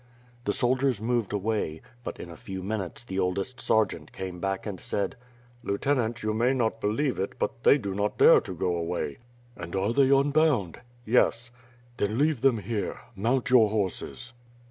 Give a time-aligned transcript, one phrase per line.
[0.45, 4.79] The soldiers moved away, but in a few minutes the oldest sergeant came back and
[4.79, 5.15] said:
[5.61, 9.19] "Lieutenant, you may not believe it, but they do not dare to go away."
[9.55, 11.51] "And are they unbound?" "Yes.^*
[11.97, 12.99] "Then leave them here.
[13.15, 14.33] Mount your horses."